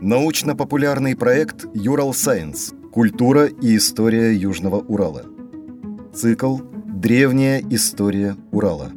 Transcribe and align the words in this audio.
Научно-популярный 0.00 1.16
проект 1.16 1.66
«Юрал 1.74 2.14
Сайенс. 2.14 2.72
Культура 2.92 3.46
и 3.46 3.76
история 3.76 4.32
Южного 4.32 4.76
Урала». 4.76 5.24
Цикл 6.14 6.58
«Древняя 6.86 7.60
история 7.70 8.36
Урала». 8.52 8.92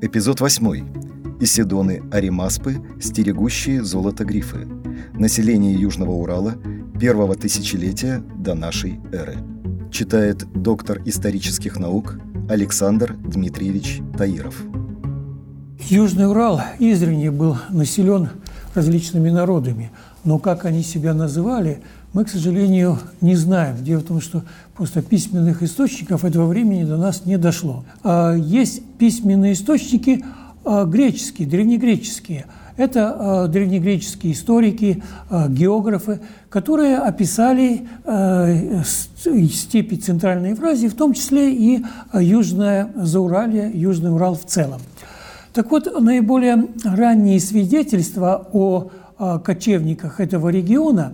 Эпизод 0.00 0.40
8. 0.40 1.40
Исидоны 1.40 2.04
Аримаспы, 2.12 2.76
стерегущие 3.00 3.82
золото 3.82 4.24
грифы. 4.24 4.68
Население 5.14 5.74
Южного 5.74 6.12
Урала 6.12 6.54
первого 7.00 7.34
тысячелетия 7.34 8.22
до 8.36 8.54
нашей 8.54 9.00
эры. 9.12 9.38
Читает 9.90 10.44
доктор 10.54 11.02
исторических 11.06 11.76
наук 11.76 12.20
Александр 12.48 13.16
Дмитриевич 13.16 14.00
Таиров. 14.16 14.62
Южный 15.88 16.30
Урал 16.30 16.60
издревле 16.78 17.32
был 17.32 17.56
населен 17.70 18.28
различными 18.74 19.30
народами, 19.30 19.90
но 20.24 20.38
как 20.38 20.64
они 20.64 20.82
себя 20.82 21.14
называли, 21.14 21.80
мы, 22.12 22.24
к 22.24 22.28
сожалению, 22.28 22.98
не 23.20 23.36
знаем. 23.36 23.82
Дело 23.82 24.00
в 24.00 24.04
том, 24.04 24.20
что 24.20 24.42
просто 24.74 25.00
письменных 25.00 25.62
источников 25.62 26.24
этого 26.24 26.46
времени 26.46 26.84
до 26.84 26.96
нас 26.96 27.24
не 27.24 27.38
дошло. 27.38 27.84
А 28.02 28.34
есть 28.34 28.82
письменные 28.98 29.52
источники 29.52 30.24
а, 30.64 30.84
греческие, 30.84 31.48
древнегреческие. 31.48 32.46
Это 32.76 33.16
а, 33.16 33.46
древнегреческие 33.46 34.32
историки, 34.32 35.02
географы, 35.30 36.20
которые 36.48 36.98
описали 36.98 37.86
степи 38.84 39.96
Центральной 39.96 40.50
Евразии, 40.50 40.88
в 40.88 40.94
том 40.94 41.14
числе 41.14 41.54
и 41.54 41.84
Южное 42.12 42.90
Зауралье, 42.96 43.70
Южный 43.72 44.12
Урал 44.12 44.34
в 44.34 44.44
целом. 44.44 44.80
Так 45.52 45.70
вот, 45.72 46.00
наиболее 46.00 46.68
ранние 46.84 47.40
свидетельства 47.40 48.48
о 48.52 48.90
кочевниках 49.44 50.20
этого 50.20 50.48
региона 50.48 51.12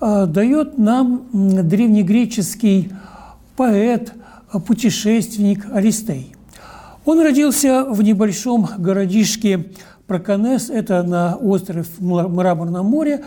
дает 0.00 0.78
нам 0.78 1.28
древнегреческий 1.32 2.92
поэт, 3.56 4.12
путешественник 4.66 5.66
Аристей. 5.72 6.34
Он 7.04 7.20
родился 7.20 7.84
в 7.84 8.02
небольшом 8.02 8.68
городишке 8.78 9.72
Проконес, 10.06 10.70
это 10.70 11.02
на 11.02 11.36
острове 11.36 11.84
Мраморном 11.98 12.86
море, 12.86 13.24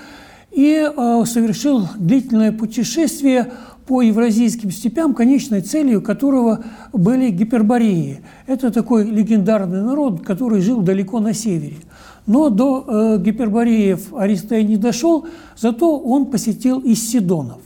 и 0.52 0.90
совершил 1.26 1.88
длительное 1.98 2.52
путешествие 2.52 3.52
по 3.86 4.02
евразийским 4.02 4.72
степям, 4.72 5.14
конечной 5.14 5.62
целью 5.62 6.02
которого 6.02 6.64
были 6.92 7.30
гипербореи. 7.30 8.22
Это 8.48 8.72
такой 8.72 9.06
легендарный 9.06 9.82
народ, 9.82 10.26
который 10.26 10.62
жил 10.62 10.82
далеко 10.82 11.20
на 11.20 11.34
севере. 11.34 11.78
Но 12.26 12.50
до 12.50 12.84
э, 12.88 13.18
гипербореев 13.22 14.14
Аристей 14.16 14.64
не 14.64 14.78
дошел, 14.78 15.28
зато 15.56 16.00
он 16.00 16.26
посетил 16.26 16.82
Иссидонов. 16.84 17.60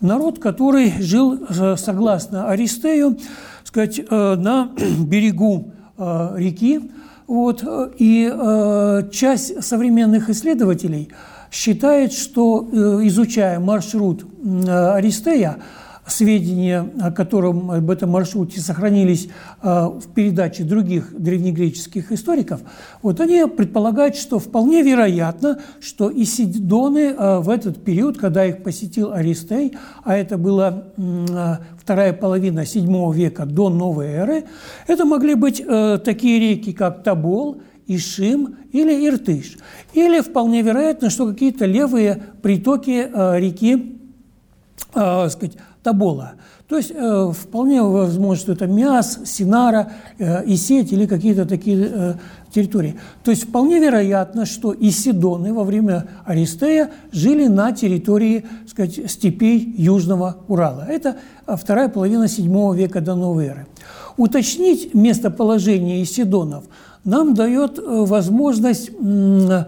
Народ, 0.00 0.38
который 0.38 0.94
жил, 1.00 1.38
э, 1.48 1.76
согласно 1.76 2.48
Аристею, 2.48 3.18
сказать, 3.64 3.98
э, 3.98 4.34
на 4.36 4.70
берегу 4.98 5.72
э, 5.98 6.34
реки. 6.36 6.90
Вот, 7.28 7.64
и 7.98 8.30
э, 8.30 9.02
часть 9.12 9.62
современных 9.62 10.30
исследователей– 10.30 11.10
считает, 11.52 12.12
что, 12.12 12.68
э, 12.72 13.06
изучая 13.06 13.60
маршрут 13.60 14.24
Аристея, 14.66 15.58
сведения 16.04 16.90
о 17.00 17.12
котором 17.12 17.70
об 17.70 17.88
этом 17.88 18.10
маршруте 18.10 18.60
сохранились 18.60 19.28
э, 19.62 19.68
в 19.68 20.12
передаче 20.14 20.64
других 20.64 21.14
древнегреческих 21.16 22.10
историков, 22.10 22.60
вот 23.02 23.20
они 23.20 23.46
предполагают, 23.46 24.16
что 24.16 24.40
вполне 24.40 24.82
вероятно, 24.82 25.60
что 25.80 26.10
исидоны 26.12 27.14
э, 27.16 27.38
в 27.38 27.48
этот 27.48 27.84
период, 27.84 28.18
когда 28.18 28.44
их 28.44 28.64
посетил 28.64 29.12
Аристей, 29.12 29.76
а 30.02 30.16
это 30.16 30.38
была 30.38 30.84
вторая 31.80 32.12
половина 32.12 32.60
VII 32.60 33.14
века 33.14 33.46
до 33.46 33.68
новой 33.68 34.06
эры, 34.06 34.44
это 34.88 35.04
могли 35.04 35.34
быть 35.34 35.64
такие 36.04 36.40
реки, 36.40 36.72
как 36.72 37.04
Табол– 37.04 37.60
Ишим 37.96 38.56
или 38.72 39.08
Иртыш. 39.08 39.56
Или 39.92 40.20
вполне 40.20 40.62
вероятно, 40.62 41.10
что 41.10 41.26
какие-то 41.26 41.66
левые 41.66 42.22
притоки 42.42 43.08
э, 43.12 43.38
реки 43.38 43.98
э, 44.94 45.28
сказать, 45.28 45.56
Табола. 45.82 46.34
То 46.68 46.76
есть 46.76 46.92
э, 46.94 47.32
вполне 47.36 47.82
возможно, 47.82 48.42
что 48.42 48.52
это 48.52 48.66
Миас, 48.66 49.20
Синара, 49.24 49.92
Исеть 50.18 50.92
или 50.92 51.06
какие-то 51.06 51.44
такие 51.44 52.18
территории. 52.54 52.98
То 53.24 53.30
есть 53.30 53.48
вполне 53.48 53.78
вероятно, 53.78 54.46
что 54.46 54.74
исидоны 54.78 55.52
во 55.52 55.64
время 55.64 56.06
Аристея 56.24 56.90
жили 57.10 57.46
на 57.46 57.72
территории 57.72 58.46
сказать, 58.68 59.10
степей 59.10 59.74
Южного 59.76 60.38
Урала. 60.48 60.86
Это 60.88 61.16
вторая 61.46 61.88
половина 61.88 62.24
VII 62.24 62.76
века 62.76 63.00
до 63.00 63.14
новой 63.14 63.46
эры. 63.46 63.66
Уточнить 64.16 64.94
местоположение 64.94 66.02
исидонов– 66.02 66.64
нам 67.04 67.34
дает 67.34 67.78
э, 67.78 67.82
возможность 67.84 68.90
э, 68.90 69.64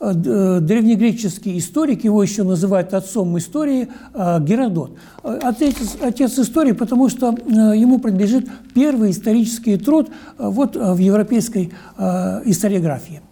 э, 0.00 0.58
древнегреческий 0.60 1.58
историк, 1.58 2.04
его 2.04 2.22
еще 2.22 2.44
называют 2.44 2.94
отцом 2.94 3.36
истории, 3.38 3.88
Геродот. 4.14 4.96
Отец, 5.22 5.96
отец 6.00 6.38
истории, 6.38 6.72
потому 6.72 7.08
что 7.08 7.34
ему 7.48 7.98
принадлежит 7.98 8.48
первый 8.74 9.10
исторический 9.10 9.78
труд 9.78 10.10
вот 10.38 10.76
в 10.76 10.98
европейской 10.98 11.72
историографии. 11.98 13.22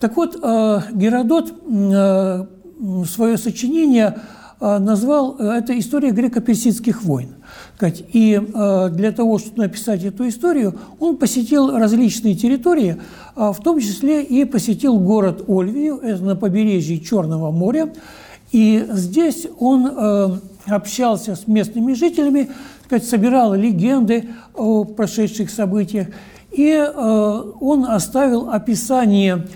Так 0.00 0.16
вот, 0.16 0.36
Геродот 0.36 1.52
свое 3.08 3.38
сочинение 3.38 4.18
назвал 4.60 5.36
«Это 5.36 5.78
история 5.78 6.10
греко-персидских 6.10 7.02
войн». 7.02 7.36
И 8.12 8.40
э, 8.40 8.88
для 8.90 9.12
того, 9.12 9.38
чтобы 9.38 9.62
написать 9.62 10.04
эту 10.04 10.28
историю, 10.28 10.74
он 10.98 11.16
посетил 11.16 11.76
различные 11.76 12.34
территории, 12.34 12.96
а, 13.34 13.52
в 13.52 13.60
том 13.60 13.80
числе 13.80 14.22
и 14.22 14.44
посетил 14.46 14.98
город 14.98 15.44
Ольвию, 15.46 15.98
это 15.98 16.22
на 16.22 16.36
побережье 16.36 16.98
Черного 16.98 17.50
моря. 17.50 17.92
И 18.50 18.86
здесь 18.92 19.46
он 19.58 19.86
э, 19.86 20.38
общался 20.66 21.36
с 21.36 21.46
местными 21.46 21.92
жителями, 21.92 22.48
собирал 23.02 23.54
легенды 23.54 24.28
о 24.54 24.84
прошедших 24.84 25.50
событиях. 25.50 26.08
И 26.52 26.70
э, 26.70 27.42
он 27.60 27.84
оставил 27.84 28.48
описание 28.48 29.46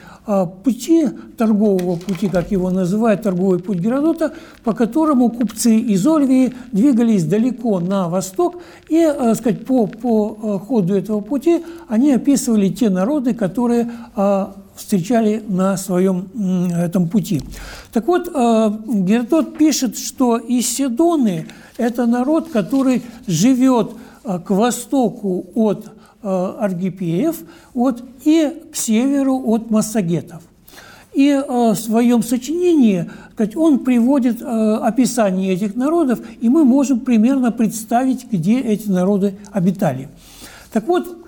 пути, 0.65 1.09
торгового 1.37 1.97
пути, 1.97 2.29
как 2.29 2.51
его 2.53 2.71
называют, 2.71 3.23
торговый 3.23 3.59
путь 3.59 3.79
Геродота, 3.79 4.33
по 4.63 4.73
которому 4.73 5.31
купцы 5.31 5.77
из 5.79 6.07
Ольвии 6.07 6.53
двигались 6.73 7.25
далеко 7.25 7.81
на 7.81 8.09
восток, 8.09 8.57
и, 8.89 8.97
э, 8.99 9.35
сказать, 9.35 9.65
по, 9.65 9.87
по 9.87 10.39
э, 10.43 10.67
ходу 10.67 10.95
этого 10.95 11.21
пути 11.21 11.65
они 11.89 12.13
описывали 12.13 12.69
те 12.69 12.91
народы, 12.91 13.35
которые 13.35 13.91
а, 14.15 14.55
встречали 14.77 15.43
на 15.49 15.77
своем 15.77 16.29
этом 16.77 17.09
пути. 17.09 17.43
Так 17.93 18.07
вот, 18.07 18.29
э, 18.29 18.73
Геродот 18.87 19.59
пишет, 19.59 19.99
что 19.99 20.39
Исидоны– 20.39 21.47
это 21.77 22.07
народ, 22.07 22.51
который 22.51 23.03
живет 23.27 23.93
к 24.23 24.51
востоку 24.51 25.47
от 25.55 25.87
аргипеев 26.23 27.37
вот, 27.75 28.03
и 28.25 28.63
к 28.73 28.77
северу 28.77 29.41
от 29.47 29.71
массагетов. 29.71 30.43
И 31.13 31.29
э, 31.29 31.43
в 31.47 31.75
своем 31.75 32.23
сочинении 32.23 33.11
сказать, 33.33 33.57
он 33.57 33.81
приводит 33.81 34.41
э, 34.41 34.45
описание 34.45 35.53
этих 35.53 35.75
народов, 35.75 36.21
и 36.41 36.49
мы 36.49 36.65
можем 36.65 37.01
примерно 37.01 37.51
представить, 37.51 38.31
где 38.31 38.61
эти 38.61 38.89
народы 38.89 39.37
обитали. 39.51 40.09
Так 40.73 40.87
вот, 40.87 41.27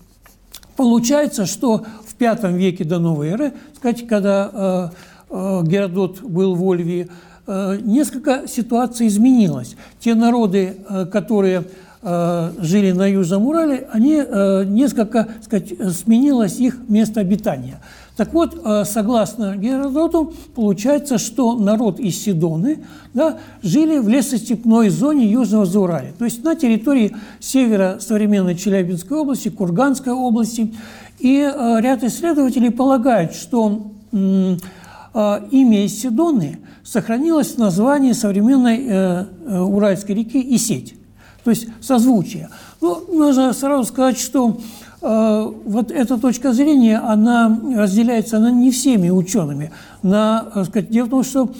получается, 0.76 1.44
что 1.46 1.84
в 2.06 2.18
V 2.18 2.52
веке 2.56 2.84
до 2.84 2.98
новой 2.98 3.28
эры, 3.28 3.52
сказать, 3.76 4.06
когда 4.06 4.92
Геродот 5.28 6.22
был 6.22 6.54
в 6.54 6.62
Ольвии, 6.64 7.08
несколько 7.46 8.46
ситуаций 8.46 9.08
изменилось. 9.08 9.76
Те 9.98 10.14
народы, 10.14 10.76
которые 11.10 11.64
Э, 11.64 11.91
жили 12.02 12.90
на 12.90 13.06
Южном 13.06 13.46
Урале, 13.46 13.86
они 13.92 14.16
э, 14.16 14.64
несколько, 14.64 15.28
сказать, 15.40 15.72
сменилось 15.96 16.58
их 16.58 16.78
место 16.88 17.20
обитания. 17.20 17.80
Так 18.16 18.34
вот, 18.34 18.60
э, 18.64 18.84
согласно 18.84 19.56
Геродоту, 19.56 20.34
получается, 20.56 21.18
что 21.18 21.56
народ 21.56 22.00
из 22.00 22.20
Сидоны 22.20 22.84
да, 23.14 23.38
жили 23.62 23.98
в 23.98 24.08
лесостепной 24.08 24.88
зоне 24.88 25.30
Южного 25.30 25.64
Зауралья, 25.64 26.12
то 26.18 26.24
есть 26.24 26.42
на 26.42 26.56
территории 26.56 27.14
севера 27.38 27.98
современной 28.00 28.56
Челябинской 28.56 29.18
области, 29.18 29.48
Курганской 29.48 30.12
области. 30.12 30.74
И 31.20 31.38
ряд 31.38 32.02
исследователей 32.02 32.72
полагают, 32.72 33.32
что 33.34 33.92
имя 34.12 35.86
Исидоны 35.86 36.58
сохранилось 36.82 37.54
в 37.54 37.58
названии 37.58 38.10
современной 38.10 39.24
Уральской 39.46 40.16
реки 40.16 40.44
Исеть 40.56 40.96
то 41.44 41.50
есть 41.50 41.66
созвучие. 41.80 42.48
Ну, 42.80 43.04
нужно 43.12 43.52
сразу 43.52 43.84
сказать, 43.84 44.18
что 44.18 44.60
э, 45.00 45.52
вот 45.64 45.90
эта 45.90 46.18
точка 46.18 46.52
зрения, 46.52 46.98
она 46.98 47.60
разделяется 47.76 48.36
она 48.36 48.50
не 48.50 48.70
всеми 48.70 49.10
учеными. 49.10 49.72
На, 50.02 50.46
сказать, 50.64 50.90
дело 50.90 51.06
в 51.06 51.10
том, 51.10 51.24
что 51.24 51.52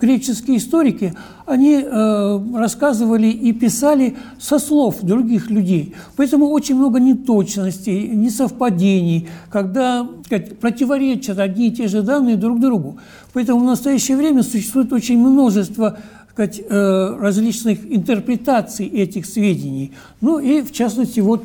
греческие 0.00 0.58
историки, 0.58 1.14
они 1.46 1.82
э, 1.82 2.40
рассказывали 2.54 3.28
и 3.28 3.52
писали 3.52 4.16
со 4.38 4.58
слов 4.58 4.96
других 5.02 5.50
людей. 5.50 5.94
Поэтому 6.16 6.48
очень 6.48 6.76
много 6.76 7.00
неточностей, 7.00 8.08
несовпадений, 8.08 9.28
когда 9.50 10.06
сказать, 10.26 10.58
противоречат 10.58 11.38
одни 11.38 11.68
и 11.68 11.72
те 11.72 11.88
же 11.88 12.02
данные 12.02 12.36
друг 12.36 12.60
другу. 12.60 12.98
Поэтому 13.32 13.60
в 13.60 13.64
настоящее 13.64 14.16
время 14.16 14.42
существует 14.42 14.92
очень 14.92 15.18
множество 15.18 15.98
сказать, 16.34 16.60
э, 16.68 17.16
различных 17.20 17.78
интерпретаций 17.92 18.86
этих 18.86 19.24
сведений. 19.24 19.92
Ну 20.20 20.40
и, 20.40 20.62
в 20.62 20.72
частности, 20.72 21.20
вот 21.20 21.44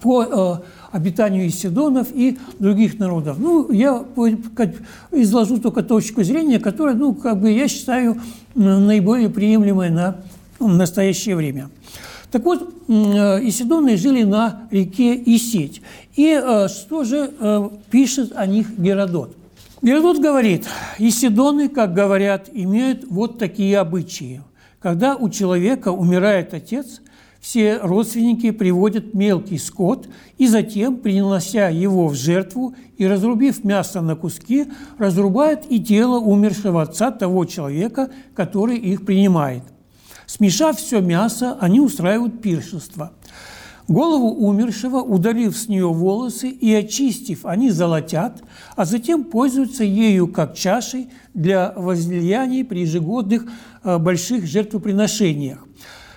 по 0.00 0.22
э, 0.22 0.96
обитанию 0.96 1.48
исидонов 1.48 2.08
и 2.14 2.38
других 2.60 3.00
народов. 3.00 3.36
Ну, 3.40 3.72
я 3.72 4.04
изложу 5.10 5.58
только 5.58 5.82
точку 5.82 6.22
зрения, 6.22 6.60
которая, 6.60 6.94
ну, 6.94 7.14
как 7.14 7.40
бы 7.40 7.50
я 7.50 7.66
считаю 7.66 8.20
наиболее 8.54 9.28
приемлемой 9.28 9.90
на 9.90 10.18
настоящее 10.60 11.34
время. 11.34 11.68
Так 12.30 12.44
вот, 12.44 12.72
э, 12.86 12.92
Исидоны 13.48 13.96
жили 13.96 14.22
на 14.22 14.68
реке 14.70 15.20
Исеть. 15.26 15.82
И 16.14 16.40
что 16.68 17.02
же 17.02 17.30
пишет 17.90 18.32
о 18.36 18.46
них 18.46 18.78
Геродот? 18.78 19.34
Геродот 19.84 20.18
говорит, 20.18 20.66
Исидоны, 20.98 21.68
как 21.68 21.94
говорят, 21.94 22.48
имеют 22.52 23.04
вот 23.08 23.38
такие 23.38 23.78
обычаи. 23.78 24.42
Когда 24.80 25.14
у 25.14 25.28
человека 25.28 25.92
умирает 25.92 26.54
отец– 26.54 27.00
все 27.44 27.76
родственники 27.76 28.52
приводят 28.52 29.12
мелкий 29.12 29.58
скот 29.58 30.08
и 30.38 30.46
затем, 30.46 30.96
принося 30.96 31.68
его 31.68 32.08
в 32.08 32.14
жертву 32.14 32.74
и 32.96 33.06
разрубив 33.06 33.64
мясо 33.64 34.00
на 34.00 34.16
куски, 34.16 34.68
разрубают 34.96 35.66
и 35.68 35.78
тело 35.78 36.18
умершего 36.18 36.80
отца 36.80 37.10
того 37.10 37.44
человека, 37.44 38.08
который 38.34 38.78
их 38.78 39.04
принимает. 39.04 39.62
Смешав 40.24 40.78
все 40.78 41.02
мясо, 41.02 41.58
они 41.60 41.80
устраивают 41.80 42.40
пиршество. 42.40 43.12
Голову 43.86 44.28
умершего, 44.46 45.00
удалив 45.00 45.56
с 45.56 45.68
нее 45.68 45.88
волосы 45.88 46.48
и 46.48 46.72
очистив, 46.72 47.44
они 47.44 47.70
золотят, 47.70 48.42
а 48.76 48.86
затем 48.86 49.24
пользуются 49.24 49.84
ею 49.84 50.26
как 50.26 50.54
чашей 50.54 51.08
для 51.34 51.72
возлияний 51.76 52.64
при 52.64 52.80
ежегодных 52.80 53.44
э, 53.82 53.98
больших 53.98 54.46
жертвоприношениях. 54.46 55.66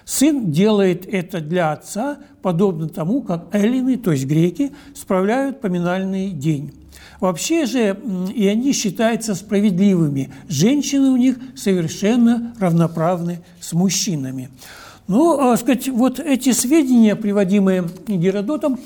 Сын 0.05 0.49
делает 0.49 1.05
это 1.05 1.41
для 1.41 1.73
отца, 1.73 2.19
подобно 2.41 2.87
тому, 2.87 3.21
как 3.21 3.53
эллины, 3.53 3.97
то 3.97 4.13
есть 4.13 4.25
греки, 4.25 4.71
справляют 4.95 5.59
поминальный 5.59 6.29
день. 6.29 6.71
Вообще 7.19 7.65
же 7.65 7.99
и 8.33 8.47
они 8.47 8.71
считаются 8.71 9.35
справедливыми. 9.35 10.31
Женщины 10.47 11.09
у 11.09 11.17
них 11.17 11.37
совершенно 11.55 12.55
равноправны 12.59 13.41
с 13.59 13.73
мужчинами. 13.73 14.49
Ну, 15.07 15.39
а, 15.39 15.55
сказать, 15.55 15.87
вот 15.87 16.19
эти 16.19 16.51
сведения, 16.51 17.15
приводимые 17.15 17.85
Геродотом, 18.07 18.77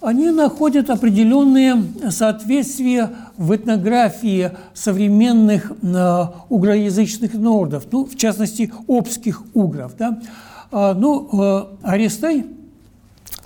они 0.00 0.30
находят 0.30 0.88
определенные 0.88 1.84
соответствия 2.10 3.10
в 3.36 3.54
этнографии 3.54 4.52
современных 4.72 5.72
э, 5.82 6.24
угроязычных 6.48 7.34
народов, 7.34 7.84
ну, 7.90 8.04
в 8.06 8.16
частности, 8.16 8.72
обских 8.86 9.42
угров. 9.54 9.92
Да? 9.98 10.20
А, 10.70 10.94
ну, 10.94 11.28
э, 11.32 11.64
Аристей, 11.82 12.46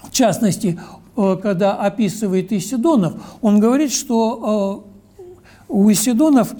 в 0.04 0.12
частности, 0.12 0.78
э, 1.16 1.36
когда 1.42 1.74
описывает 1.74 2.52
Исидонов, 2.52 3.14
он 3.40 3.58
говорит, 3.58 3.92
что 3.92 4.84
э, 5.18 5.22
у 5.68 5.90
Исидонов 5.90 6.54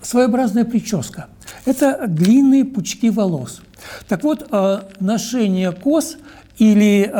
своеобразная 0.00 0.64
прическа. 0.64 1.26
Это 1.64 2.06
длинные 2.06 2.64
пучки 2.64 3.10
волос. 3.10 3.62
Так 4.08 4.22
вот, 4.22 4.48
ношение 5.00 5.72
кос 5.72 6.16
или 6.58 7.10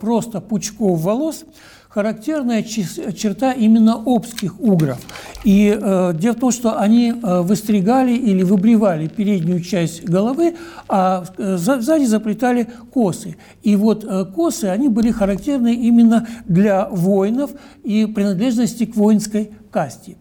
просто 0.00 0.40
пучков 0.40 1.00
волос– 1.00 1.44
характерная 1.88 2.62
черта 2.62 3.52
именно 3.52 3.96
обских 3.96 4.60
угров. 4.60 4.98
И 5.42 5.76
э, 5.76 6.12
дело 6.14 6.34
в 6.34 6.38
том, 6.38 6.50
что 6.52 6.78
они 6.78 7.10
э, 7.10 7.40
выстригали 7.40 8.12
или 8.12 8.42
выбривали 8.42 9.08
переднюю 9.08 9.60
часть 9.62 10.04
головы, 10.04 10.56
а 10.88 11.24
э, 11.36 11.56
сзади 11.56 12.04
заплетали 12.04 12.68
косы. 12.92 13.36
И 13.62 13.74
вот 13.74 14.04
э, 14.04 14.26
косы, 14.26 14.66
они 14.66 14.88
были 14.88 15.10
характерны 15.10 15.74
именно 15.74 16.26
для 16.46 16.88
воинов 16.88 17.50
и 17.82 18.06
принадлежности 18.06 18.84
к 18.86 18.94
воинской 18.94 19.50
касте. 19.70 20.16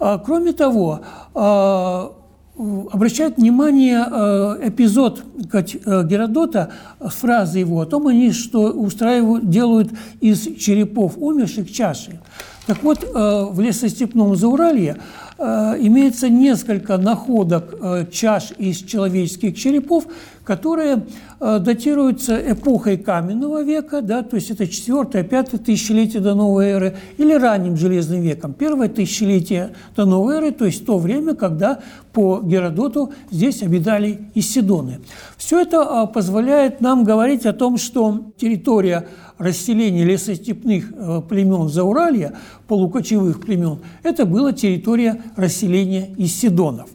А, 0.00 0.18
кроме 0.18 0.52
того, 0.52 1.02
э, 1.34 2.08
обращает 2.56 3.38
внимание 3.38 4.04
э, 4.06 4.68
эпизод 4.68 5.24
э, 5.52 6.04
Геродота, 6.04 6.72
фразы 7.00 7.60
его 7.60 7.80
о 7.80 7.86
том, 7.86 8.08
они, 8.08 8.32
что 8.32 8.70
устраивают, 8.70 9.48
делают 9.48 9.90
из 10.20 10.42
черепов 10.58 11.14
умерших 11.16 11.72
чаши. 11.72 12.20
Так 12.66 12.82
вот, 12.82 13.04
э, 13.04 13.46
в 13.50 13.58
лесостепном 13.60 14.36
Зауралье 14.36 14.98
имеется 15.38 16.28
несколько 16.28 16.98
находок 16.98 17.74
чаш 18.12 18.52
из 18.58 18.76
человеческих 18.76 19.58
черепов, 19.58 20.04
которые 20.44 21.06
э, 21.40 21.58
датируются 21.60 22.36
эпохой 22.52 22.96
каменного 22.96 23.62
века, 23.62 24.02
да, 24.02 24.22
то 24.22 24.36
есть 24.36 24.50
это 24.50 24.64
4-5 24.64 25.58
тысячелетие 25.58 26.20
до 26.20 26.34
новой 26.34 26.66
эры, 26.66 26.96
или 27.16 27.32
ранним 27.34 27.76
железным 27.76 28.22
веком, 28.22 28.52
первое 28.52 28.88
тысячелетие 28.88 29.74
до 29.94 30.04
новой 30.04 30.36
эры, 30.36 30.50
то 30.52 30.64
есть 30.64 30.84
то 30.84 30.98
время, 30.98 31.34
когда 31.34 31.80
по 32.12 32.40
Геродоту 32.42 33.12
здесь 33.30 33.62
обитали 33.62 34.20
Исидоны. 34.34 35.00
Все 35.36 35.60
это 35.60 35.76
э, 35.76 36.12
позволяет 36.12 36.80
нам 36.80 37.04
говорить 37.04 37.46
о 37.46 37.52
том, 37.52 37.78
что 37.78 38.32
территория 38.36 39.06
расселения 39.38 40.04
лесостепных 40.04 40.92
э, 40.92 41.22
племен 41.28 41.68
Зауралья, 41.68 42.34
полукочевых 42.66 43.40
племен, 43.40 43.78
это 44.02 44.26
была 44.26 44.52
территория 44.52 45.22
расселения 45.36 46.14
Исидонов. 46.18 46.88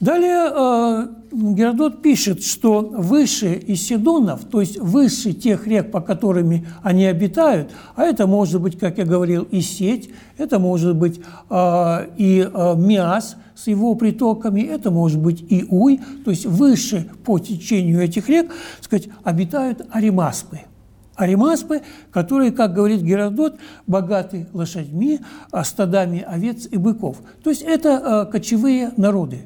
Далее 0.00 0.52
э, 0.54 1.06
Геродот 1.32 2.02
пишет, 2.02 2.44
что 2.44 2.80
выше 2.80 3.60
Исидонов, 3.66 4.44
то 4.44 4.60
есть 4.60 4.78
выше 4.78 5.32
тех 5.32 5.66
рек, 5.66 5.90
по 5.90 6.00
которым 6.00 6.64
они 6.84 7.06
обитают, 7.06 7.72
а 7.96 8.04
это 8.04 8.28
может 8.28 8.60
быть, 8.60 8.78
как 8.78 8.98
я 8.98 9.04
говорил, 9.04 9.42
и 9.50 9.60
сеть, 9.60 10.10
это 10.36 10.60
может 10.60 10.94
быть 10.94 11.20
э, 11.50 12.06
и 12.16 12.48
э, 12.52 12.74
Миас 12.76 13.36
с 13.56 13.66
его 13.66 13.96
притоками, 13.96 14.60
это 14.60 14.92
может 14.92 15.18
быть 15.18 15.44
и 15.48 15.66
Уй, 15.68 16.00
то 16.24 16.30
есть 16.30 16.46
выше 16.46 17.10
по 17.24 17.40
течению 17.40 18.00
этих 18.00 18.28
рек, 18.28 18.52
сказать, 18.80 19.08
обитают 19.24 19.84
аримаспы– 19.90 20.60
аримаспы, 21.18 21.82
которые, 22.12 22.52
как 22.52 22.72
говорит 22.72 23.02
Геродот, 23.02 23.56
богаты 23.86 24.46
лошадьми, 24.52 25.20
а 25.50 25.64
стадами 25.64 26.24
овец 26.26 26.68
и 26.70 26.76
быков. 26.76 27.16
То 27.42 27.50
есть 27.50 27.62
это 27.62 28.26
э, 28.28 28.30
кочевые 28.30 28.92
народы. 28.96 29.40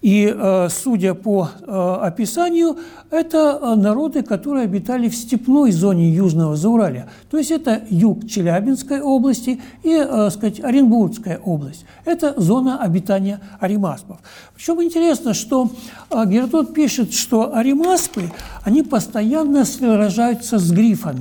И, 0.00 0.32
э, 0.34 0.68
судя 0.70 1.12
по 1.14 1.50
э, 1.60 1.98
описанию, 2.02 2.78
это 3.10 3.74
народы, 3.76 4.22
которые 4.22 4.64
обитали 4.64 5.08
в 5.08 5.14
степной 5.14 5.70
зоне 5.70 6.10
Южного 6.10 6.56
Зауралья. 6.56 7.08
То 7.30 7.36
есть 7.36 7.50
это 7.50 7.82
юг 7.90 8.26
Челябинской 8.26 9.02
области 9.02 9.60
и, 9.82 10.06
сказать, 10.30 10.60
Оренбургская 10.60 11.38
область. 11.38 11.84
Это 12.04 12.34
зона 12.40 12.80
обитания 12.80 13.40
аримаспов. 13.60 14.18
Причем 14.54 14.82
интересно, 14.82 15.34
что 15.34 15.70
Геродот 16.10 16.74
пишет, 16.74 17.12
что 17.12 17.54
аримаспы, 17.54 18.30
они 18.64 18.82
постоянно 18.82 19.64
сражаются 19.64 20.58
с 20.58 20.70
грифами. 20.70 21.17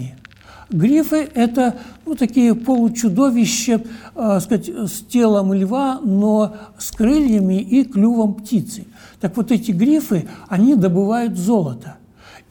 Грифы– 0.69 1.29
это 1.33 1.75
ну, 2.05 2.15
такие 2.15 2.53
получудовища, 2.53 3.81
э, 4.15 4.39
сказать, 4.41 4.67
с 4.69 5.01
телом 5.01 5.53
льва, 5.53 5.99
но 6.03 6.55
с 6.77 6.91
крыльями 6.91 7.61
и 7.61 7.85
клювом 7.85 8.33
птицы. 8.33 8.85
Так 9.21 9.37
вот 9.37 9.51
эти 9.51 9.71
грифы, 9.71 10.27
они 10.49 10.75
добывают 10.75 11.37
золото. 11.37 11.97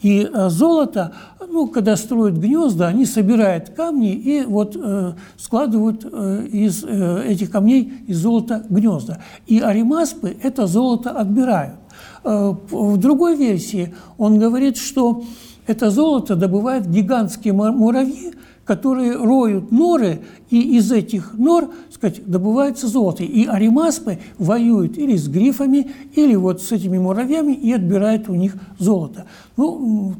И 0.00 0.28
э, 0.30 0.48
золото, 0.48 1.12
ну, 1.46 1.68
когда 1.68 1.96
строят 1.96 2.38
гнезда, 2.38 2.88
они 2.88 3.06
собирают 3.06 3.70
камни 3.70 4.12
и 4.12 4.44
вот 4.44 4.76
э, 4.76 5.12
складывают 5.36 6.06
э, 6.10 6.46
из 6.52 6.84
э, 6.84 7.24
этих 7.26 7.50
камней 7.50 7.92
из 8.06 8.18
золота 8.18 8.64
гнезда. 8.68 9.22
И 9.46 9.60
аримаспы 9.60 10.36
это 10.42 10.66
золото 10.66 11.10
отбирают. 11.10 11.76
Э, 12.24 12.54
в 12.70 12.96
другой 12.98 13.36
версии 13.36 13.94
он 14.18 14.38
говорит, 14.38 14.76
что 14.76 15.24
это 15.66 15.90
золото 15.90 16.36
добывают 16.36 16.86
гигантские 16.86 17.52
муравьи, 17.52 18.34
которые 18.64 19.16
роют 19.16 19.70
норы 19.70 20.22
и 20.50 20.76
из 20.76 20.92
этих 20.92 21.34
нор, 21.34 21.70
сказать, 21.90 22.24
добывается 22.26 22.86
золото. 22.86 23.24
И 23.24 23.46
аримаспы 23.46 24.18
воюют 24.38 24.96
или 24.98 25.16
с 25.16 25.28
грифами, 25.28 25.90
или 26.14 26.34
вот 26.34 26.62
с 26.62 26.72
этими 26.72 26.98
муравьями 26.98 27.52
и 27.52 27.72
отбирают 27.72 28.28
у 28.28 28.34
них 28.34 28.54
золото. 28.78 29.26
Ну, 29.56 30.14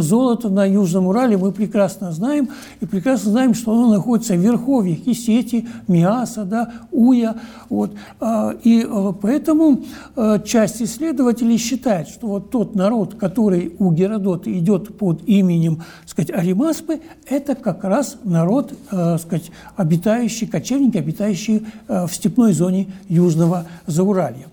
золото 0.00 0.48
на 0.48 0.64
Южном 0.64 1.08
Урале 1.08 1.36
мы 1.36 1.50
прекрасно 1.50 2.12
знаем, 2.12 2.50
и 2.80 2.86
прекрасно 2.86 3.32
знаем, 3.32 3.54
что 3.54 3.72
оно 3.72 3.90
находится 3.90 4.34
в 4.34 4.38
верховьях 4.38 5.00
Кисети, 5.00 5.66
Миаса, 5.88 6.44
да, 6.44 6.72
Уя. 6.92 7.36
Вот. 7.68 7.92
А, 8.20 8.54
и 8.62 8.86
э, 8.88 9.12
поэтому 9.20 9.82
э, 10.14 10.38
часть 10.44 10.80
исследователей 10.80 11.58
считает, 11.58 12.08
что 12.08 12.28
вот 12.28 12.50
тот 12.50 12.74
народ, 12.74 13.14
который 13.14 13.74
у 13.78 13.90
Геродота 13.90 14.52
идет 14.52 14.96
под 14.96 15.22
именем, 15.26 15.82
сказать, 16.06 16.30
Аримаспы, 16.30 17.00
это 17.28 17.54
как 17.56 17.82
раз 17.82 18.18
народ, 18.22 18.72
э, 18.90 19.18
сказать, 19.18 19.50
обитающий, 19.76 20.46
кочевники, 20.46 20.96
обитающие 20.96 21.62
в 21.88 22.08
степной 22.08 22.52
зоне 22.52 22.88
Южного 23.08 23.66
Зауралья. 23.86 24.46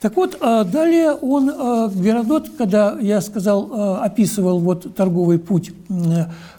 Так 0.00 0.16
вот, 0.16 0.38
а, 0.40 0.64
далее 0.64 1.12
он, 1.12 1.50
а, 1.50 1.88
Геродот, 1.88 2.50
когда 2.56 2.96
я 3.00 3.20
сказал, 3.20 4.00
описывал 4.02 4.58
вот 4.58 4.94
торговый 4.96 5.38
путь 5.38 5.72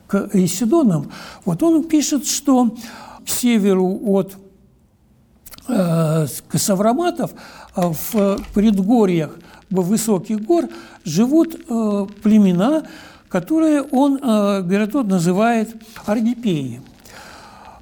к 0.07 0.29
Исидонам, 0.33 1.11
вот 1.45 1.63
он 1.63 1.83
пишет, 1.83 2.27
что 2.27 2.75
к 3.25 3.29
северу 3.29 3.99
от 4.03 4.35
Савраматов 6.53 7.31
в 7.75 8.37
предгорьях 8.53 9.37
высоких 9.69 10.41
гор 10.41 10.65
живут 11.05 11.55
племена, 12.23 12.83
которые 13.29 13.83
он, 13.83 14.17
Геродот, 14.17 15.07
называет 15.07 15.73
аргипеи. 16.05 16.81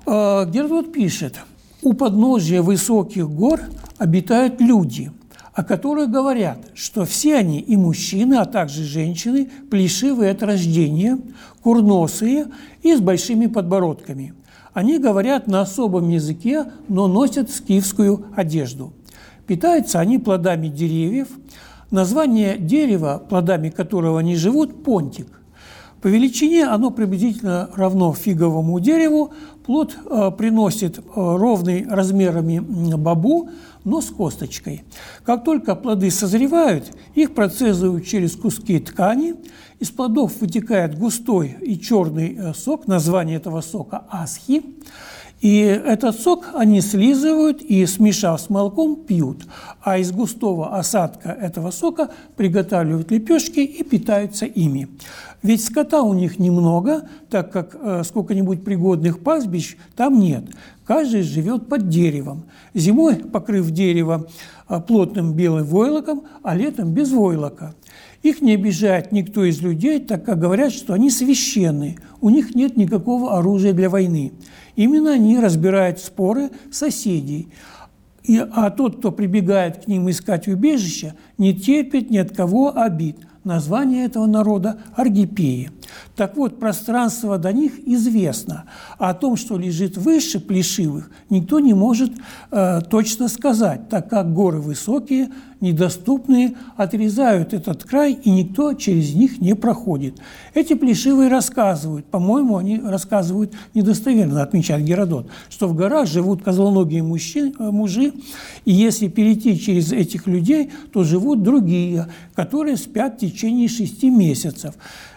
Геродот 0.09 0.91
пишет, 0.91 1.35
у 1.81 1.93
подножия 1.93 2.61
высоких 2.61 3.29
гор 3.29 3.61
обитают 3.97 4.59
люди– 4.59 5.11
о 5.59 5.63
которых 5.65 6.09
говорят, 6.09 6.59
что 6.73 7.03
все 7.03 7.35
они, 7.35 7.59
и 7.59 7.75
мужчины, 7.75 8.35
а 8.35 8.45
также 8.45 8.85
женщины, 8.85 9.49
плешивые 9.69 10.31
от 10.31 10.41
рождения, 10.41 11.19
курносые 11.61 12.47
и 12.81 12.95
с 12.95 13.01
большими 13.01 13.47
подбородками. 13.47 14.33
Они 14.71 14.99
говорят 14.99 15.47
на 15.47 15.59
особом 15.59 16.07
языке, 16.07 16.65
но 16.87 17.09
носят 17.09 17.51
скифскую 17.51 18.27
одежду. 18.37 18.93
Питаются 19.47 19.99
они 19.99 20.17
плодами 20.17 20.69
деревьев. 20.69 21.27
Название 21.91 22.57
дерева, 22.57 23.21
плодами 23.27 23.69
которого 23.69 24.21
они 24.21 24.37
живут,– 24.37 24.81
понтик. 24.85 25.27
По 26.01 26.07
величине 26.07 26.65
оно 26.65 26.91
приблизительно 26.91 27.69
равно 27.75 28.13
фиговому 28.13 28.79
дереву. 28.79 29.33
Плод 29.65 29.97
э, 30.05 30.31
приносит 30.37 30.99
э, 30.99 31.01
ровный 31.15 31.85
размерами 31.87 32.59
бабу, 32.95 33.49
но 33.83 34.01
с 34.01 34.05
косточкой. 34.05 34.83
Как 35.25 35.43
только 35.43 35.75
плоды 35.75 36.09
созревают, 36.09 36.91
их 37.15 37.33
процессуют 37.33 38.05
через 38.05 38.35
куски 38.35 38.79
ткани, 38.79 39.35
из 39.79 39.91
плодов 39.91 40.39
вытекает 40.39 40.97
густой 40.97 41.57
и 41.61 41.79
черный 41.79 42.35
э, 42.35 42.53
сок, 42.53 42.87
название 42.87 43.37
этого 43.37 43.61
сока– 43.61 44.05
асхи, 44.09 44.63
и 45.41 45.59
этот 45.59 46.19
сок 46.19 46.49
они 46.53 46.81
слизывают 46.81 47.61
и, 47.61 47.85
смешав 47.85 48.41
с 48.41 48.49
молоком, 48.49 48.97
пьют. 48.97 49.45
А 49.81 49.97
из 49.97 50.11
густого 50.11 50.77
осадка 50.77 51.29
этого 51.29 51.71
сока 51.71 52.09
приготавливают 52.35 53.09
лепешки 53.11 53.61
и 53.61 53.83
питаются 53.83 54.45
ими. 54.45 54.89
Ведь 55.41 55.63
скота 55.63 56.01
у 56.01 56.13
них 56.13 56.39
немного, 56.39 57.07
так 57.29 57.51
как 57.53 57.77
э, 57.79 58.03
сколько-нибудь 58.03 58.65
пригодных 58.65 59.19
пастбищ 59.23 59.77
там 59.95 60.19
нет. 60.19 60.43
Каждый 60.85 61.21
живет 61.21 61.69
под 61.69 61.87
деревом. 61.87 62.43
Зимой 62.73 63.15
покрыв 63.15 63.71
дерево 63.71 64.27
э, 64.67 64.81
плотным 64.81 65.33
белым 65.33 65.65
войлоком, 65.65 66.23
а 66.43 66.55
летом 66.55 66.93
без 66.93 67.11
войлока. 67.11 67.73
Их 68.21 68.41
не 68.41 68.55
обижает 68.55 69.13
никто 69.13 69.45
из 69.45 69.61
людей, 69.61 69.99
так 70.01 70.25
как 70.25 70.39
говорят, 70.39 70.73
что 70.73 70.93
они 70.93 71.09
священные, 71.09 71.97
у 72.19 72.29
них 72.29 72.53
нет 72.53 72.75
никакого 72.75 73.37
оружия 73.37 73.71
для 73.71 73.89
войны. 73.89 74.33
Именно 74.79 75.11
они 75.11 75.37
разбирают 75.37 75.99
споры 75.99 76.51
соседей. 76.71 77.49
И, 78.23 78.37
а 78.37 78.69
тот, 78.69 78.99
кто 78.99 79.11
прибегает 79.11 79.83
к 79.83 79.87
ним 79.89 80.09
искать 80.09 80.47
убежище, 80.47 81.15
не 81.37 81.53
терпит 81.53 82.09
ни 82.09 82.17
от 82.17 82.33
кого 82.33 82.77
обид– 82.77 83.17
Название 83.43 84.05
этого 84.05 84.25
народа– 84.25 84.79
Аргипеи. 84.95 85.71
Так 86.15 86.35
вот, 86.35 86.59
пространство 86.59 87.37
до 87.37 87.53
них 87.53 87.73
известно, 87.85 88.65
а 88.97 89.11
о 89.11 89.13
том, 89.13 89.37
что 89.37 89.57
лежит 89.57 89.97
выше 89.97 90.39
Плешивых, 90.39 91.09
никто 91.29 91.59
не 91.59 91.73
может 91.73 92.11
э, 92.51 92.81
точно 92.89 93.27
сказать, 93.27 93.89
так 93.89 94.09
как 94.09 94.33
горы 94.33 94.59
высокие, 94.59 95.29
недоступные, 95.61 96.55
отрезают 96.77 97.53
этот 97.53 97.83
край, 97.83 98.13
и 98.13 98.29
никто 98.29 98.73
через 98.73 99.13
них 99.13 99.39
не 99.39 99.55
проходит. 99.55 100.15
Эти 100.53 100.73
Плешивые 100.73 101.29
рассказывают, 101.29 102.05
по-моему, 102.05 102.57
они 102.57 102.79
рассказывают 102.79 103.53
недостоверно, 103.73 104.41
отмечает 104.41 104.85
Геродот, 104.85 105.27
что 105.49 105.67
в 105.67 105.75
горах 105.75 106.07
живут 106.07 106.43
козлоногие 106.43 107.03
мужчины, 107.03 107.53
э, 107.59 107.71
мужи, 107.71 108.13
и 108.65 108.71
если 108.71 109.07
перейти 109.07 109.59
через 109.59 109.91
этих 109.91 110.27
людей, 110.27 110.71
то 110.93 111.03
живут 111.03 111.43
другие, 111.43 112.07
которые 112.35 112.77
спят 112.77 113.15
в 113.15 113.19
течение 113.19 113.67
шести 113.67 114.09
месяцев. 114.09 114.75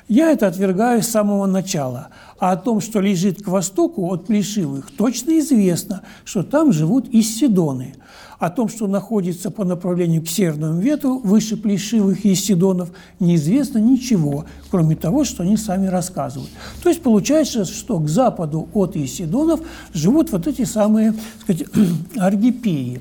Я 0.09 0.33
это 0.33 0.47
отвергаю 0.47 1.03
с 1.03 1.09
самого 1.09 1.47
начала. 1.47 2.09
А 2.39 2.53
о 2.53 2.57
том, 2.57 2.81
что 2.81 3.01
лежит 3.01 3.43
к 3.43 3.49
востоку 3.49 4.13
от 4.13 4.27
Плешивых, 4.27 4.91
точно 4.91 5.39
известно, 5.39 6.03
что 6.25 6.43
там 6.43 6.73
живут 6.73 7.07
Иссидоны. 7.13 7.95
О 8.41 8.51
том, 8.51 8.69
что 8.69 8.89
находится 8.89 9.53
по 9.53 9.65
направлению 9.65 10.23
к 10.23 10.29
северному 10.29 10.81
ветру, 10.81 11.19
выше 11.19 11.57
Плешивых 11.57 12.25
и 12.25 12.33
Иссидонов, 12.33 12.91
неизвестно 13.21 13.79
ничего, 13.79 14.47
кроме 14.73 14.97
того, 14.97 15.23
что 15.23 15.45
они 15.45 15.57
сами 15.57 15.87
рассказывают. 15.87 16.51
То 16.83 16.89
есть 16.89 17.01
получается, 17.01 17.65
что 17.65 18.01
к 18.01 18.09
западу 18.09 18.69
от 18.75 18.97
Иссидонов 18.97 19.61
живут 19.95 20.33
вот 20.33 20.49
эти 20.49 20.65
самые, 20.65 21.13
так 21.13 21.57
сказать, 21.57 21.69
аргипеи. 22.17 23.01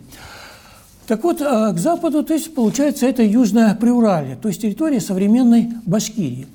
Так 1.07 1.23
вот, 1.23 1.41
э, 1.41 1.73
к 1.73 1.77
западу, 1.77 2.23
то 2.23 2.33
есть, 2.33 2.53
получается, 2.53 3.07
это 3.07 3.23
Южное 3.23 3.75
Приуралье, 3.75 4.37
то 4.39 4.47
есть 4.47 4.61
территория 4.61 5.01
современной 5.01 5.69
Башкирии. 5.85 6.47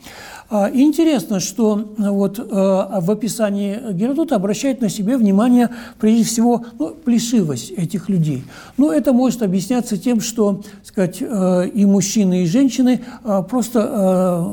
А, 0.49 0.71
интересно, 0.73 1.41
что 1.41 1.95
э, 1.99 2.09
вот 2.09 2.39
э, 2.39 2.43
в 2.45 3.11
описании 3.11 3.81
Геродота 3.93 4.37
обращает 4.37 4.81
на 4.81 4.89
себе 4.89 5.17
внимание, 5.17 5.71
прежде 5.99 6.23
всего, 6.23 6.65
ну, 6.79 6.91
плешивость 6.91 7.73
этих 7.73 8.09
людей. 8.09 8.45
Но 8.77 8.93
это 8.93 9.13
может 9.13 9.43
объясняться 9.43 9.97
тем, 9.97 10.21
что 10.21 10.63
сказать, 10.85 11.19
э, 11.21 11.69
и 11.75 11.85
мужчины, 11.85 12.45
и 12.45 12.47
женщины 12.47 13.01
просто 13.49 14.47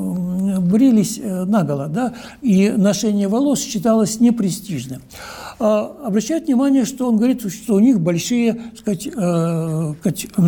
брились 0.60 1.20
наголо, 1.22 1.88
да, 1.88 2.14
и 2.42 2.70
ношение 2.70 3.28
волос 3.28 3.60
считалось 3.60 4.20
непрестижным. 4.20 5.00
А, 5.60 5.96
обращает 6.04 6.46
внимание, 6.46 6.84
что 6.84 7.08
он 7.08 7.16
говорит, 7.16 7.42
что 7.52 7.74
у 7.74 7.78
них 7.78 8.00
большие 8.00 8.60
сказать, 8.76 9.04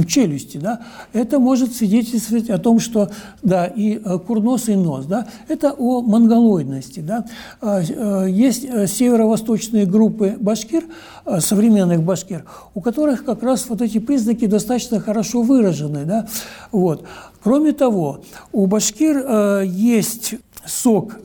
челюсти. 0.07 0.59
Да? 0.59 0.81
Это 1.13 1.39
может 1.39 1.75
свидетельствовать 1.75 2.51
о 2.51 2.59
том, 2.59 2.81
что 2.81 3.11
да, 3.43 3.67
и 3.67 3.99
курносый 4.27 4.77
нос, 4.77 5.07
да, 5.07 5.29
это 5.49 5.73
о 5.73 6.03
монголоидности. 6.03 7.01
Да? 7.01 7.25
А, 7.61 7.81
э, 7.81 8.31
есть 8.31 8.65
э, 8.65 8.87
северо-восточные 8.87 9.87
группы 9.87 10.37
башкир, 10.39 10.85
э, 11.25 11.41
современных 11.41 12.03
башкир, 12.03 12.45
у 12.75 12.81
которых 12.81 13.25
как 13.25 13.43
раз 13.43 13.67
вот 13.69 13.83
эти 13.83 13.99
признаки 13.99 14.47
достаточно 14.47 15.01
хорошо 15.01 15.43
выражены. 15.43 16.05
Да? 16.05 16.29
Вот. 16.73 17.05
Кроме 17.43 17.73
того, 17.73 18.21
у 18.53 18.67
башкир 18.67 19.63
есть 19.63 20.35
сок 20.65 21.17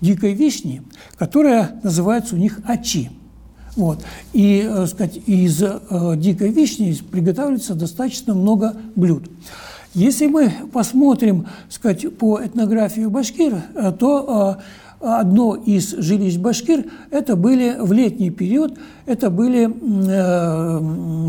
дикой 0.00 0.34
вишни, 0.34 0.82
которая 1.16 1.78
называется 1.84 2.34
у 2.34 2.38
них 2.38 2.58
ачи. 2.66 3.10
Вот. 3.76 4.02
И 4.32 4.68
сказать, 4.88 5.20
из 5.26 5.62
дикой 6.16 6.50
вишни 6.50 6.96
приготавливается 7.10 7.74
достаточно 7.74 8.34
много 8.34 8.74
блюд. 8.96 9.30
Если 9.96 10.26
мы 10.26 10.52
посмотрим 10.74 11.46
сказать, 11.70 12.14
по 12.18 12.38
этнографии 12.44 13.06
башкир, 13.06 13.62
э, 13.74 13.92
то 13.98 14.58
э, 15.00 15.06
одно 15.06 15.54
из 15.54 15.88
жилищ 15.90 16.36
башкир 16.36 16.84
это 17.10 17.34
были 17.34 17.76
в 17.80 17.94
летний 17.94 18.28
период, 18.28 18.76
это 19.06 19.30
были 19.30 19.70
э, 19.70 20.80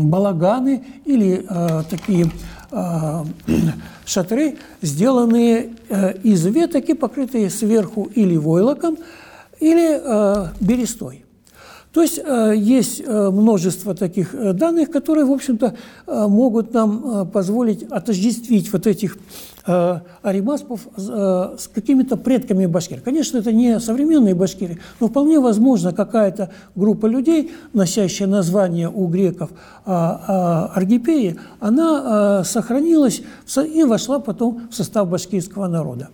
балаганы 0.02 0.84
или 1.06 1.46
такие 1.88 2.30
шатры, 4.04 4.58
сделанные 4.82 5.70
из 6.22 6.44
веток 6.44 6.90
и 6.90 6.92
покрытые 6.92 7.48
сверху 7.48 8.10
или 8.14 8.36
войлоком, 8.36 8.98
или 9.60 9.98
берестой. 10.62 11.24
То 11.98 12.02
есть 12.02 12.20
э, 12.24 12.54
есть 12.56 13.02
э, 13.04 13.30
множество 13.30 13.92
таких 13.92 14.32
э, 14.32 14.52
данных, 14.52 14.92
которые, 14.92 15.24
в 15.24 15.32
общем-то, 15.32 15.74
могут 16.06 16.72
нам 16.72 17.28
позволить 17.28 17.82
отождествить 17.82 18.72
вот 18.72 18.86
этих 18.86 19.18
аримаспов 20.22 20.88
э, 20.96 21.56
с 21.58 21.68
какими-то 21.68 22.16
предками 22.16 22.66
башкир. 22.66 23.00
Конечно, 23.00 23.38
это 23.38 23.52
не 23.52 23.80
современные 23.80 24.34
башкиры, 24.34 24.78
но 25.00 25.08
вполне 25.08 25.40
возможно 25.40 25.92
какая-то 25.92 26.50
группа 26.74 27.06
людей, 27.06 27.52
носящая 27.72 28.28
название 28.28 28.88
у 28.88 29.06
греков 29.06 29.50
э, 29.84 29.90
э, 29.90 30.32
аргипеи, 30.74 31.36
она 31.60 32.40
э, 32.40 32.44
сохранилась 32.44 33.22
и 33.74 33.84
вошла 33.84 34.18
потом 34.18 34.68
в 34.70 34.74
состав 34.74 35.08
башкирского 35.08 35.66
народа. 35.66 36.08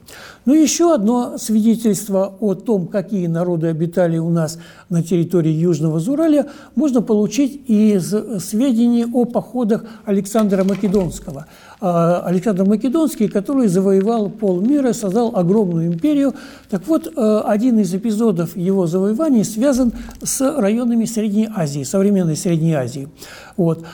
Но 0.44 0.54
еще 0.54 0.94
одно 0.94 1.38
свидетельство 1.38 2.34
о 2.40 2.54
том, 2.54 2.86
какие 2.86 3.26
народы 3.26 3.68
обитали 3.68 4.18
у 4.18 4.28
нас 4.28 4.58
на 4.88 5.02
территории 5.02 5.52
Южного 5.52 6.00
Зуралия, 6.00 6.46
можно 6.74 7.02
получить 7.02 7.62
из 7.68 8.14
сведений 8.44 9.06
о 9.10 9.24
походах 9.24 9.84
Александра 10.04 10.64
Македонского. 10.64 11.46
А, 11.86 12.22
Александр 12.24 12.64
Македонский, 12.64 13.28
который 13.28 13.68
завоевал 13.68 14.30
полмира, 14.30 14.94
создал 14.94 15.36
огромную 15.36 15.88
империю. 15.88 16.32
Так 16.70 16.86
вот, 16.86 17.12
э, 17.14 17.42
один 17.44 17.78
из 17.78 17.94
эпизодов 17.94 18.56
его 18.56 18.86
завоеваний 18.86 19.44
связан 19.44 19.92
с 20.22 20.40
районами 20.58 21.04
Средней 21.04 21.46
Азии, 21.54 21.82
современной 21.82 22.36
Средней 22.36 22.72
Азии. 22.72 23.10
Вот. 23.58 23.84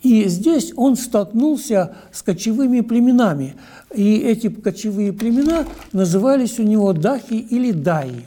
И 0.00 0.28
здесь 0.28 0.72
он 0.76 0.94
столкнулся 0.94 1.96
с 2.12 2.22
кочевыми 2.22 2.82
племенами. 2.82 3.56
И 3.92 4.18
эти 4.18 4.48
кочевые 4.48 5.12
племена 5.12 5.64
назывались 5.92 6.60
у 6.60 6.62
него 6.62 6.92
дахи 6.92 7.34
или 7.34 7.72
даи. 7.72 8.26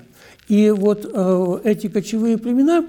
И 0.49 0.69
вот 0.69 1.09
э, 1.09 1.59
эти 1.63 1.87
кочевые 1.87 2.37
племена 2.37 2.83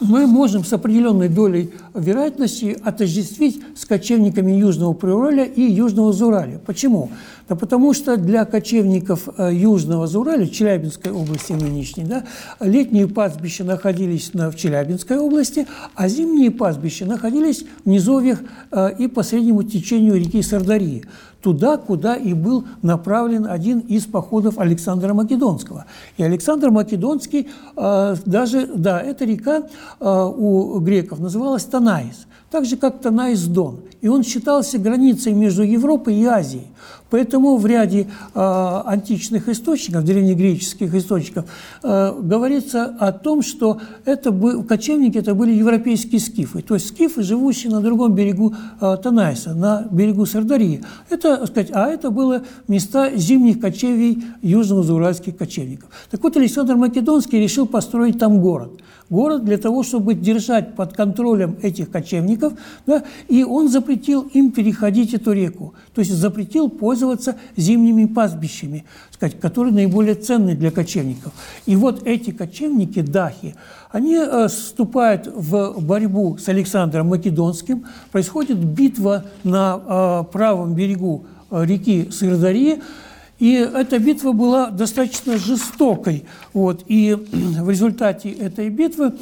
мы 0.00 0.26
можем 0.26 0.64
с 0.64 0.72
определенной 0.72 1.28
долей 1.28 1.72
вероятности 1.94 2.76
отождествить 2.82 3.62
с 3.74 3.84
кочевниками 3.84 4.52
Южного 4.52 4.92
Приуралья 4.92 5.44
и 5.44 5.62
Южного 5.62 6.12
Зуралия. 6.12 6.58
Почему? 6.58 7.10
Да 7.48 7.54
потому 7.54 7.94
что 7.94 8.16
для 8.16 8.44
кочевников 8.44 9.28
э, 9.38 9.54
Южного 9.54 10.06
Зуралия, 10.06 10.46
Челябинской 10.46 11.12
области 11.12 11.52
нынешней, 11.52 12.04
да, 12.04 12.24
летние 12.60 13.08
пастбища 13.08 13.64
находились 13.64 14.32
в 14.32 14.54
Челябинской 14.54 15.18
области, 15.18 15.66
а 15.94 16.08
зимние 16.08 16.50
пастбища 16.50 17.06
находились 17.06 17.64
в 17.84 17.88
низовьях 17.88 18.40
э, 18.72 18.90
и 18.98 19.08
по 19.08 19.22
среднему 19.22 19.62
течению 19.62 20.16
реки 20.16 20.42
Сардарии 20.42 21.04
туда, 21.46 21.76
куда 21.76 22.16
и 22.16 22.32
был 22.32 22.64
направлен 22.82 23.46
один 23.46 23.78
из 23.78 24.04
походов 24.04 24.58
Александра 24.58 25.14
Македонского. 25.14 25.86
И 26.16 26.24
Александр 26.24 26.70
Македонский 26.70 27.48
э, 27.76 28.16
даже, 28.26 28.66
да, 28.66 29.00
эта 29.00 29.24
река 29.24 29.62
у 30.00 30.80
греков 30.80 31.20
называлась 31.20 31.62
Танаис, 31.62 32.26
так 32.50 32.64
же, 32.64 32.76
как 32.76 33.00
Танаис-Дон. 33.00 33.76
И 34.00 34.08
он 34.08 34.24
считался 34.24 34.78
границей 34.78 35.34
между 35.34 35.62
Европой 35.62 36.16
и 36.16 36.24
Азией. 36.24 36.66
Поэтому 37.10 37.56
в 37.56 37.66
ряде 37.66 38.08
э, 38.34 38.82
античных 38.84 39.48
источников, 39.48 40.04
древнегреческих 40.04 40.92
источников, 40.94 41.44
э, 41.82 42.12
говорится 42.20 42.84
о 42.98 43.12
том, 43.12 43.42
что 43.42 43.80
это 44.04 44.32
бы, 44.32 44.64
кочевники 44.64 45.18
это 45.18 45.34
были 45.34 45.52
европейские 45.52 46.20
скифы, 46.20 46.62
то 46.62 46.74
есть 46.74 46.88
скифы, 46.88 47.22
живущие 47.22 47.70
на 47.70 47.80
другом 47.80 48.14
берегу 48.14 48.54
э, 48.80 48.96
Танайса, 49.02 49.54
на 49.54 49.86
берегу 49.90 50.26
Сардарии. 50.26 50.82
Это, 51.08 51.46
сказать, 51.46 51.70
а 51.72 51.88
это 51.88 52.10
было 52.10 52.42
места 52.66 53.10
зимних 53.14 53.60
кочевий 53.60 54.24
южно-зауральских 54.42 55.36
кочевников. 55.36 55.88
Так 56.10 56.22
вот, 56.22 56.36
Александр 56.36 56.74
Македонский 56.74 57.38
решил 57.38 57.66
построить 57.66 58.18
там 58.18 58.40
город– 58.40 58.72
город 59.10 59.44
для 59.44 59.58
того, 59.58 59.82
чтобы 59.82 60.14
держать 60.14 60.74
под 60.74 60.94
контролем 60.94 61.56
этих 61.62 61.90
кочевников, 61.90 62.54
да, 62.86 63.04
и 63.28 63.44
он 63.44 63.68
запретил 63.68 64.22
им 64.22 64.50
переходить 64.50 65.14
эту 65.14 65.32
реку, 65.32 65.74
то 65.94 66.00
есть 66.00 66.12
запретил 66.12 66.68
пользоваться 66.96 67.36
зимними 67.56 68.06
пастбищами, 68.06 68.84
сказать, 69.10 69.38
которые 69.38 69.74
наиболее 69.74 70.14
ценны 70.14 70.54
для 70.54 70.70
кочевников. 70.70 71.32
И 71.66 71.76
вот 71.76 72.06
эти 72.06 72.30
кочевники, 72.30 73.02
дахи, 73.02 73.54
они 73.90 74.14
э, 74.14 74.48
вступают 74.48 75.26
в 75.26 75.80
борьбу 75.80 76.38
с 76.38 76.48
Александром 76.48 77.08
Македонским, 77.08 77.84
происходит 78.12 78.56
битва 78.56 79.24
на 79.44 79.78
э, 79.86 80.32
правом 80.32 80.74
берегу 80.74 81.26
э, 81.50 81.64
реки 81.66 82.08
Сырдарьи, 82.10 82.80
и 83.38 83.52
эта 83.52 83.98
битва 83.98 84.32
была 84.32 84.70
достаточно 84.70 85.36
жестокой. 85.36 86.24
Вот. 86.54 86.82
И 86.86 87.14
в 87.60 87.68
результате 87.68 88.30
этой 88.30 88.70
битвы 88.70 89.12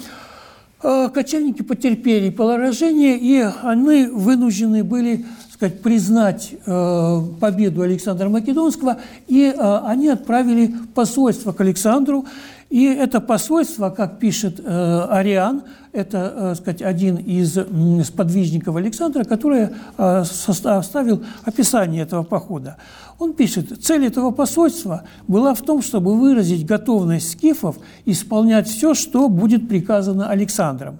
кочевники 0.80 1.62
потерпели 1.62 2.28
поражение, 2.28 3.18
и 3.18 3.40
они 3.62 4.06
вынуждены 4.06 4.84
были 4.84 5.24
сказать, 5.54 5.82
признать 5.82 6.54
э, 6.66 7.20
победу 7.38 7.82
Александра 7.82 8.28
Македонского, 8.28 8.98
и 9.28 9.54
э, 9.56 9.78
они 9.86 10.08
отправили 10.08 10.74
посольство 10.94 11.52
к 11.52 11.60
Александру. 11.60 12.26
И 12.70 12.86
это 12.86 13.20
посольство, 13.20 13.90
как 13.90 14.18
пишет 14.18 14.58
э, 14.58 15.06
Ариан, 15.08 15.62
это, 15.92 16.56
сказать, 16.58 16.82
один 16.82 17.18
из 17.18 17.56
сподвижников 18.04 18.74
Александра, 18.74 19.22
который 19.22 19.68
составил 20.24 21.22
описание 21.44 22.02
этого 22.02 22.24
похода. 22.24 22.78
Он 23.20 23.32
пишет, 23.32 23.80
цель 23.80 24.04
этого 24.06 24.32
посольства 24.32 25.04
была 25.28 25.54
в 25.54 25.62
том, 25.62 25.82
чтобы 25.82 26.18
выразить 26.18 26.66
готовность 26.66 27.30
скифов 27.30 27.76
исполнять 28.06 28.66
все, 28.66 28.94
что 28.94 29.28
будет 29.28 29.68
приказано 29.68 30.28
Александром. 30.28 30.98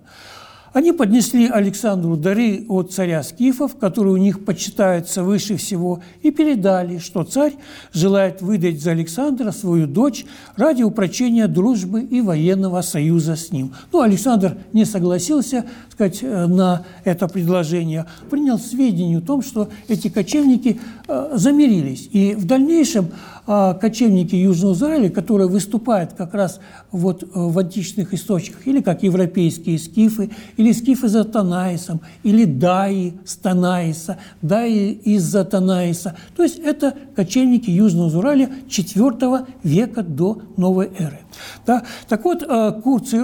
Они 0.74 0.90
поднесли 0.90 1.48
Александру 1.48 2.16
дары 2.16 2.66
от 2.68 2.92
царя 2.92 3.22
Скифов, 3.22 3.76
которые 3.76 4.14
у 4.14 4.16
них 4.16 4.44
почитаются 4.44 5.22
выше 5.22 5.56
всего, 5.56 6.02
и 6.20 6.32
передали, 6.32 6.98
что 6.98 7.22
царь 7.22 7.54
желает 7.92 8.42
выдать 8.42 8.82
за 8.82 8.90
Александра 8.90 9.52
свою 9.52 9.87
дочь 9.87 10.26
ради 10.56 10.82
упрочения 10.82 11.46
дружбы 11.46 12.02
и 12.02 12.20
военного 12.20 12.82
союза 12.82 13.37
с 13.37 13.52
ним. 13.52 13.72
Ну, 13.92 14.00
Александр 14.00 14.58
не 14.72 14.84
согласился 14.84 15.64
сказать, 15.94 16.18
э, 16.22 16.46
на 16.46 16.84
это 17.04 17.28
предложение, 17.28 18.06
принял 18.28 18.58
сведения 18.58 19.18
о 19.18 19.20
том, 19.20 19.42
что 19.42 19.68
эти 19.87 20.08
кочевники 20.08 20.80
э, 21.06 21.30
замирились. 21.34 22.08
И 22.12 22.34
в 22.34 22.46
дальнейшем 22.46 23.10
кочевники 23.46 24.35
Южного 24.35 24.74
Израиля, 24.74 25.11
которые 25.11 25.48
выступают 25.48 26.14
как 26.14 26.35
раз 26.35 26.61
вот 26.90 27.22
э, 27.22 27.26
в 27.33 27.59
античных 27.59 28.14
источниках, 28.14 28.66
или 28.66 28.80
как 28.80 29.02
европейские 29.02 29.78
скифы, 29.78 30.30
или 30.57 30.72
скифы 30.72 31.09
за 31.09 31.24
Танаисом, 31.24 32.00
или 32.22 32.44
даи 32.44 33.14
с 33.24 33.37
Танаиса, 33.37 34.18
даи 34.40 34.92
из-за 34.92 35.44
Танаиса. 35.44 36.16
То 36.37 36.42
есть 36.42 36.59
это 36.59 36.94
кочевники 37.14 37.70
Южного 37.70 38.09
Израиля 38.09 38.50
IV 38.68 39.46
века 39.62 40.02
до 40.02 40.42
новой 40.57 40.90
эры. 40.98 41.20
Да? 41.66 41.85
Так 42.09 42.24
вот, 42.24 42.42
э, 42.42 42.80
Курций 42.83 43.22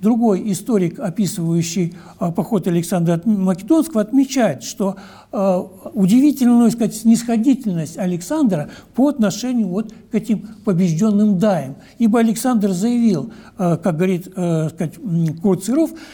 другой 0.00 0.50
историк, 0.52 0.98
описывающий 1.00 1.94
э, 2.20 2.32
поход 2.32 2.66
Александра 2.66 3.20
Македонского, 3.24 4.02
отмечает, 4.02 4.62
что 4.62 4.96
э, 5.32 5.62
удивительную 5.92 6.70
сказать, 6.70 6.94
снисходительность 6.94 7.98
Александра 7.98 8.70
по 8.94 9.08
отношению 9.08 9.68
вот 9.68 9.92
к 10.10 10.14
этим 10.14 10.48
побежденным 10.64 11.38
даям. 11.38 11.76
Ибо 11.98 12.20
Александр 12.20 12.70
заявил, 12.70 13.32
э, 13.58 13.76
как 13.76 13.96
говорит 13.96 14.24
сказать, 14.24 14.94
Курт 15.42 15.64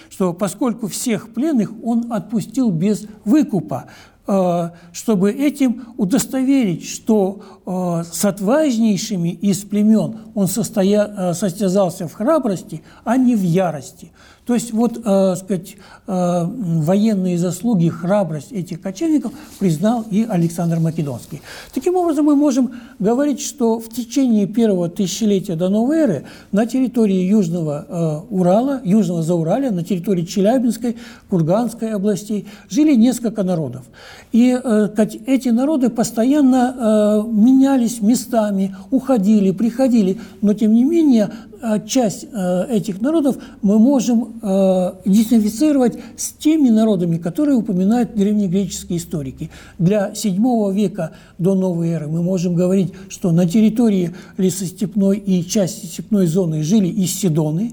что 0.08 0.32
поскольку 0.32 0.86
всех 0.86 1.32
пленных 1.32 1.72
он 1.82 2.12
отпустил 2.12 2.70
без 2.70 3.06
выкупа, 3.24 3.86
чтобы 4.92 5.32
этим 5.32 5.86
удостоверить, 5.96 6.86
что 6.88 7.40
э, 7.66 8.04
с 8.10 8.24
отважнейшими 8.24 9.30
из 9.30 9.58
племен 9.64 10.18
он 10.34 10.46
состоя, 10.46 11.06
э, 11.06 11.34
состязался 11.34 12.06
в 12.06 12.12
храбрости, 12.12 12.82
а 13.04 13.16
не 13.16 13.34
в 13.34 13.42
ярости. 13.42 14.12
То 14.50 14.54
есть 14.54 14.72
вот, 14.72 15.00
э, 15.04 15.36
сказать, 15.36 15.76
э, 16.08 16.44
военные 16.44 17.38
заслуги, 17.38 17.88
храбрость 17.88 18.50
этих 18.50 18.80
кочевников 18.80 19.32
признал 19.60 20.04
и 20.10 20.26
Александр 20.28 20.80
Македонский. 20.80 21.40
Таким 21.72 21.94
образом, 21.94 22.24
мы 22.24 22.34
можем 22.34 22.72
говорить, 22.98 23.40
что 23.40 23.78
в 23.78 23.88
течение 23.88 24.48
первого 24.48 24.88
тысячелетия 24.88 25.54
до 25.54 25.68
новой 25.68 25.98
эры 25.98 26.24
на 26.50 26.66
территории 26.66 27.22
Южного 27.28 27.86
э, 27.88 28.34
Урала, 28.34 28.80
Южного 28.82 29.22
Зауралия, 29.22 29.70
на 29.70 29.84
территории 29.84 30.24
Челябинской, 30.24 30.96
Курганской 31.28 31.92
областей 31.92 32.48
жили 32.68 32.96
несколько 32.96 33.44
народов. 33.44 33.84
И 34.33 34.59
э, 34.62 34.88
эти 35.26 35.48
народы 35.48 35.90
постоянно 35.90 36.74
э, 36.76 37.22
менялись 37.28 38.00
местами, 38.00 38.74
уходили, 38.90 39.50
приходили, 39.50 40.18
но 40.40 40.54
тем 40.54 40.72
не 40.72 40.85
менее 40.85 41.30
Э, 41.62 41.78
часть 41.87 42.26
этих 42.68 43.00
народов 43.00 43.37
мы 43.62 43.78
можем 43.78 44.40
идентифицировать 45.04 45.98
с 46.16 46.33
теми 46.33 46.70
народами, 46.70 47.18
которые 47.18 47.56
упоминают 47.56 48.14
древнегреческие 48.14 48.98
историки. 48.98 49.50
Для 49.78 50.11
VII 50.11 50.72
века 50.72 51.12
до 51.38 51.54
новой 51.54 51.90
эры 51.90 52.09
мы 52.09 52.22
можем 52.22 52.54
говорить, 52.54 52.92
что 53.09 53.30
на 53.30 53.46
территории 53.46 54.14
лесостепной 54.38 55.18
и 55.18 55.44
части 55.44 55.87
степной 55.87 56.26
зоны 56.26 56.62
жили 56.62 56.90
иссидоны, 57.04 57.72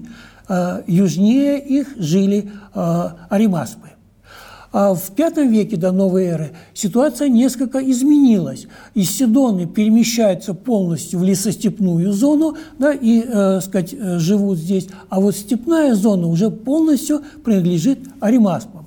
южнее 0.86 1.58
их 1.60 1.88
жили 1.98 2.50
аримаспы. 2.74 3.88
А 4.70 4.94
в 4.94 5.10
V 5.16 5.46
веке 5.46 5.76
до 5.76 5.92
новой 5.92 6.24
эры 6.24 6.50
ситуация 6.74 7.28
несколько 7.28 7.78
изменилась. 7.78 8.66
Исседоны 8.94 9.66
перемещаются 9.66 10.52
полностью 10.52 11.20
в 11.20 11.24
лесостепную 11.24 12.12
зону 12.12 12.56
да, 12.78 12.92
и 12.92 13.22
э, 13.26 13.60
сказать, 13.62 13.94
э, 13.94 14.18
живут 14.18 14.58
здесь, 14.58 14.88
а 15.08 15.20
вот 15.20 15.34
степная 15.34 15.94
зона 15.94 16.26
уже 16.26 16.50
полностью 16.50 17.22
принадлежит 17.44 18.00
аримаспам. 18.20 18.77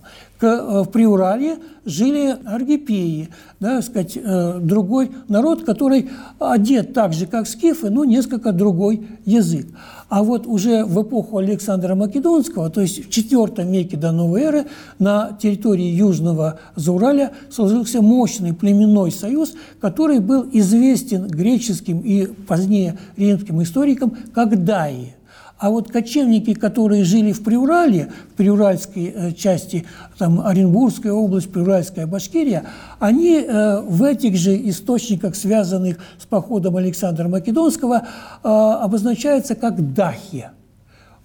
Э, 0.44 0.84
в 0.84 0.90
Приуралье 0.90 1.58
жили 1.86 2.36
аргипеи, 2.46 3.30
да, 3.60 3.82
сказать, 3.82 4.18
э, 4.18 4.60
другой 4.60 5.12
народ, 5.28 5.64
который 5.64 6.10
одет 6.40 6.94
так 6.94 7.14
же, 7.14 7.28
как 7.28 7.48
скифы, 7.48 7.90
но 7.90 8.06
несколько 8.06 8.52
другой 8.52 9.08
язык. 9.26 9.68
А 10.10 10.24
вот 10.24 10.48
уже 10.48 10.84
в 10.84 11.02
эпоху 11.02 11.38
Александра 11.38 11.96
Македонского, 11.96 12.70
то 12.70 12.82
есть 12.82 13.06
в 13.06 13.10
IV 13.10 13.70
веке 13.72 13.98
до 13.98 14.12
новой 14.12 14.42
эры, 14.42 14.66
на 15.00 15.38
территории 15.42 15.86
Южного 15.86 16.60
Зауралия 16.76 17.32
сложился 17.50 18.02
мощный 18.02 18.54
племенной 18.54 19.12
союз, 19.12 19.54
который 19.80 20.20
был 20.20 20.48
известен 20.52 21.28
греческим 21.28 22.00
и 22.00 22.26
позднее 22.26 22.98
римским 23.16 23.62
историкам 23.62 24.18
как 24.34 24.64
Даи– 24.64 25.16
а 25.62 25.70
вот 25.70 25.92
кочевники, 25.92 26.56
которые 26.56 27.04
жили 27.04 27.32
в 27.32 27.44
Приурале, 27.44 28.12
в 28.32 28.34
приуральской 28.34 29.14
э, 29.16 29.32
части, 29.34 29.86
там 30.18 30.42
Оренбургская 30.42 31.14
область, 31.14 31.52
Приуральская 31.52 32.08
Башкирия, 32.08 32.66
они 32.98 33.36
э, 33.36 33.82
в 33.82 34.02
этих 34.02 34.38
же 34.38 34.58
источниках, 34.70 35.36
связанных 35.36 36.00
с 36.18 36.26
походом 36.26 36.78
Александра 36.78 37.28
Македонского, 37.28 38.08
э, 38.44 38.48
обозначаются 38.48 39.54
как 39.54 39.94
дахи 39.94 40.50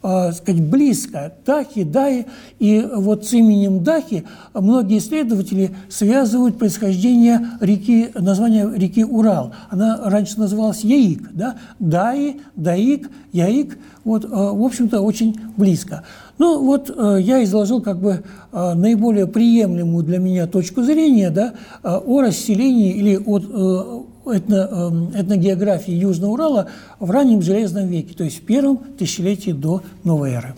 э, 0.07 0.33
сказать, 0.33 0.63
близко. 0.63 1.33
Дахи, 1.45 1.83
Даи. 1.83 2.27
И 2.59 2.87
вот 2.95 3.27
с 3.27 3.33
именем 3.33 3.83
Дахи 3.83 4.25
многие 4.55 4.99
исследователи 4.99 5.75
связывают 5.89 6.59
происхождение 6.59 7.41
реки, 7.61 8.11
название 8.15 8.71
реки 8.75 9.05
Урал. 9.05 9.53
Она 9.71 10.01
раньше 10.05 10.39
называлась 10.39 10.85
Яик. 10.85 11.31
Да? 11.33 11.57
Даи, 11.79 12.41
Даик, 12.55 13.11
Яик. 13.33 13.79
Вот, 14.05 14.25
э, 14.25 14.29
в 14.29 14.65
общем-то, 14.65 15.01
очень 15.01 15.37
близко. 15.57 16.05
Ну, 16.39 16.63
вот 16.63 16.91
э, 16.95 17.19
я 17.21 17.43
изложил 17.43 17.81
как 17.81 17.99
бы 17.99 18.23
э, 18.53 18.75
наиболее 18.75 19.27
приемлемую 19.27 20.05
для 20.05 20.19
меня 20.19 20.47
точку 20.47 20.83
зрения 20.83 21.31
да, 21.31 21.55
о 21.83 22.21
расселении 22.21 22.93
или 22.93 23.17
от 23.17 24.07
этно, 24.31 25.11
этногеографии 25.15 25.93
Южного 25.93 26.33
Урала 26.33 26.71
в 27.01 27.11
раннем 27.11 27.43
Железном 27.43 27.89
веке, 27.89 28.15
то 28.15 28.25
есть 28.25 28.43
в 28.43 28.47
первом 28.47 28.79
тысячелетии 28.99 29.53
до 29.53 29.83
новой 30.05 30.33
эры. 30.33 30.55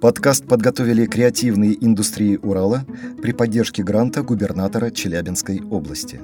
Подкаст 0.00 0.46
подготовили 0.46 1.06
креативные 1.06 1.82
индустрии 1.82 2.36
Урала 2.36 2.84
при 3.22 3.32
поддержке 3.32 3.82
гранта 3.82 4.22
губернатора 4.22 4.90
Челябинской 4.90 5.62
области. 5.62 6.20